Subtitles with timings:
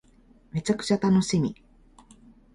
[0.51, 1.55] めちゃくちゃ楽しみ